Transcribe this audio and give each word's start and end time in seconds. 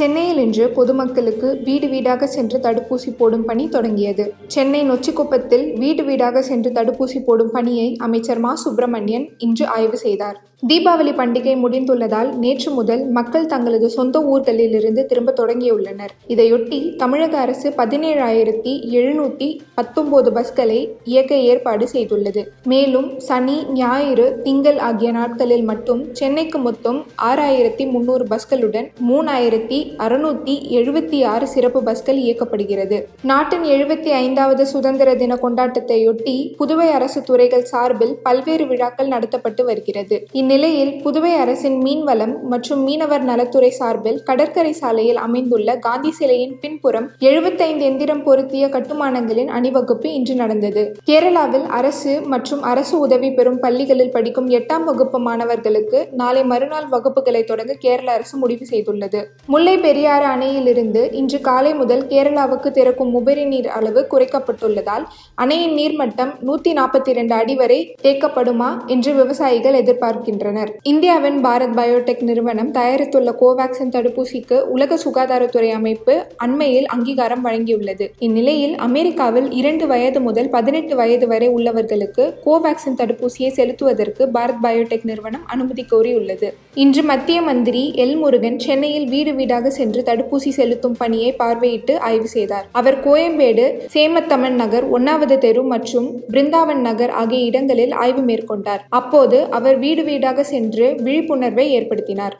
சென்னையில் 0.00 0.36
இன்று 0.36 0.68
பொதுமக்களுக்கு 0.68 1.60
வீடு 1.64 1.88
வீடாக 1.88 2.26
சென்று 2.26 2.58
தடுப்பூசி 2.58 3.16
போடும் 3.18 3.44
பணி 3.44 3.68
தொடங்கியது. 3.68 4.32
சென்னை 4.46 4.90
நொச்சிக்குப்பத்தில் 4.90 5.78
வீடு 5.78 6.04
வீடாக 6.04 6.42
சென்று 6.42 6.70
தடுப்பூசி 6.70 7.24
போடும் 7.24 7.50
பணியை 7.50 7.96
அமைச்சர் 7.98 8.38
மா. 8.38 8.54
சுப்பிரமணியன் 8.54 9.28
இன்று 9.38 9.66
ஆய்வு 9.66 9.96
செய்தார். 9.96 10.44
தீபாவளி 10.68 11.12
பண்டிகை 11.16 11.52
முடிந்துள்ளதால் 11.64 12.32
நேற்று 12.32 12.70
முதல் 12.70 13.06
மக்கள் 13.08 13.46
தங்களது 13.46 13.90
சொந்த 13.90 14.18
ஊர்களிலிருந்து 14.18 15.04
திரும்ப 15.04 15.34
தொடங்கியுள்ளனர். 15.36 16.08
இதையொட்டி 16.28 16.96
தமிழக 16.96 17.38
அரசு 17.38 17.70
பதினேழாயிரத்தி 17.70 18.90
எழுநூற்றி 18.90 19.58
பத்தொன்பது 19.74 20.30
பஸ்களை 20.30 20.88
இயக்க 21.04 21.34
ஏற்பாடு 21.34 21.88
செய்துள்ளது. 21.92 22.44
மேலும் 22.64 23.18
சனி 23.18 23.64
ஞாயிறு 23.72 24.40
திங்கள் 24.42 24.78
ஆகிய 24.78 25.10
நாட்களில் 25.10 25.62
மட்டும் 25.62 26.04
சென்னைக்கு 26.12 26.58
மொத்தம் 26.58 27.06
ஆறாயிரத்தி 27.22 27.90
முன்னூறு 27.90 28.26
பஸ்களுடன் 28.30 28.88
மூணாயிரத்தி 29.08 29.89
அறுநூத்தி 29.98 30.54
எழுபத்தி 30.70 31.24
ஆறு 31.24 31.48
சிறப்பு 31.48 31.82
பஸ்கள் 31.82 32.16
இயக்கப்படுகிறது. 32.16 33.06
நாட்டின் 33.22 33.62
எழுபத்தி 33.62 34.10
ஐந்தாவது 34.10 34.66
சுதந்திர 34.66 35.14
தின 35.14 35.34
கொண்டாட்டத்தையொட்டி 35.34 36.54
புதுவை 36.58 36.88
அரசு 36.90 37.22
துறைகள் 37.22 37.62
சார்பில் 37.62 38.16
பல்வேறு 38.22 38.66
விழாக்கள் 38.66 39.08
நடத்தப்பட்டு 39.08 39.64
வருகிறது. 39.64 40.26
இந்நிலையில் 40.32 41.02
புதுவை 41.04 41.34
அரசின் 41.34 41.78
மீன்வளம் 41.82 42.40
மற்றும் 42.42 42.82
மீனவர் 42.82 43.22
நலத்துறை 43.22 43.70
சார்பில் 43.70 44.22
கடற்கரை 44.22 44.72
சாலையில் 44.72 45.16
அமைந்துள்ள 45.16 45.78
காந்தி 45.78 46.10
சிலையின் 46.10 46.58
பின்புறம் 46.60 47.10
எழுபத்தைந்து 47.18 47.84
எந்திரம் 47.84 48.22
பொருத்திய 48.22 48.66
கட்டுமானங்களின் 48.66 49.48
அணிவகுப்பு 49.48 50.12
இன்று 50.12 50.34
நடந்தது. 50.34 50.96
கேரளாவில் 51.06 51.66
அரசு 51.66 52.20
மற்றும் 52.20 52.62
அரசு 52.62 52.98
உதவி 52.98 53.30
பெறும் 53.30 53.60
பள்ளிகளில் 53.60 54.10
படிக்கும் 54.10 54.48
எட்டாம் 54.48 54.84
வகுப்பு 54.84 55.18
மாணவர்களுக்கு 55.18 56.08
நாளை 56.12 56.44
மறுநாள் 56.44 56.88
வகுப்புகளை 56.90 57.44
தொடங்க 57.44 57.72
கேரள 57.74 58.12
அரசு 58.12 58.38
முடிவு 58.38 58.66
செய்துள்ளது. 58.70 59.22
முல்லை 59.46 59.76
பெரியாறு 59.80 60.26
அணையிலிருந்து 60.26 61.02
இன்று 61.12 61.40
காலை 61.40 61.74
முதல் 61.74 62.04
கேரளாவுக்கு 62.06 62.70
திறக்கும் 62.70 63.14
உபரி 63.14 63.44
நீர் 63.44 63.68
அளவு 63.68 64.06
குறைக்கப்பட்டுள்ளதால் 64.10 65.04
அணையின் 65.34 65.74
நீர்மட்டம் 65.76 66.32
நூத்தி 66.46 66.72
நாற்பத்தி 66.78 67.08
இரண்டு 67.08 67.34
அடி 67.34 67.54
வரை 67.54 67.78
தேக்கப்படுமா 68.02 68.70
என்று 68.86 69.12
விவசாயிகள் 69.14 69.78
எதிர்பார்க்கின்றனர். 69.82 70.70
இந்தியாவின் 70.82 71.38
பாரத் 71.44 71.76
பயோடெக் 71.78 72.22
நிறுவனம் 72.22 72.72
தயாரித்துள்ள 72.72 73.32
கோவாக்சின் 73.42 73.92
தடுப்பூசிக்கு 73.96 74.60
உலக 74.60 74.98
சுகாதாரத்துறை 75.04 75.70
அமைப்பு 75.70 76.16
அண்மையில் 76.36 76.86
அங்கீகாரம் 76.86 77.44
வழங்கியுள்ளது. 77.44 78.08
இந்நிலையில் 78.18 78.76
அமெரிக்காவில் 78.76 79.50
இரண்டு 79.50 79.86
வயது 79.86 80.20
முதல் 80.20 80.50
பதினெட்டு 80.50 80.96
வயது 80.96 81.26
வரை 81.26 81.48
உள்ளவர்களுக்கு 81.48 82.26
கோவாக்சின் 82.46 82.98
தடுப்பூசியை 82.98 83.50
செலுத்துவதற்கு 83.58 84.22
பாரத் 84.34 84.62
பயோடெக் 84.62 85.04
நிறுவனம் 85.04 85.46
அனுமதி 85.46 85.86
கோரியுள்ளது. 85.92 86.50
இன்று 86.74 87.02
மத்திய 87.02 87.40
மந்திரி 87.42 87.84
எல் 87.96 88.16
முருகன் 88.18 88.58
சென்னையில் 88.58 89.08
வீடு 89.08 89.32
வீடாக 89.34 89.69
சென்று 89.70 90.02
தடுப்பூசி 90.06 90.50
செலுத்தும் 90.58 90.96
பணியை 91.02 91.30
பார்வையிட்டு 91.38 91.94
ஆய்வு 92.08 92.28
செய்தார். 92.36 92.66
அவர் 92.80 92.98
கோயம்பேடு 93.06 93.66
சேமத்தமன் 93.94 94.58
நகர் 94.62 94.86
ஒன்னாவது 94.98 95.38
தெரு 95.38 95.62
மற்றும் 95.74 96.08
பிருந்தாவன் 96.28 96.82
நகர் 96.88 97.14
ஆகிய 97.22 97.48
இடங்களில் 97.50 97.92
ஆய்வு 98.04 98.22
மேற்கொண்டார். 98.22 98.84
அப்போது 99.00 99.40
அவர் 99.58 99.78
வீடு 99.78 100.04
வீடாக 100.04 100.44
சென்று 100.54 100.88
விழிப்புணர்வை 101.06 101.66
ஏற்படுத்தினார். 101.78 102.36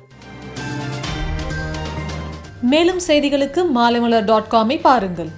மேலும் 2.73 2.99
செய்திகளுக்கு 3.07 3.61
மாலைமலர் 3.77 4.25
டாட் 4.25 4.51
காமை 4.51 4.79
பாருங்கள். 4.89 5.31